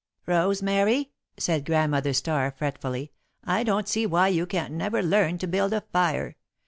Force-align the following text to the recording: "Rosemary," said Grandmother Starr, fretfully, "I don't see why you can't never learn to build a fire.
"Rosemary," 0.25 1.11
said 1.37 1.63
Grandmother 1.63 2.11
Starr, 2.11 2.49
fretfully, 2.57 3.11
"I 3.43 3.63
don't 3.63 3.87
see 3.87 4.07
why 4.07 4.29
you 4.29 4.47
can't 4.47 4.73
never 4.73 5.03
learn 5.03 5.37
to 5.37 5.47
build 5.47 5.73
a 5.73 5.81
fire. 5.93 6.37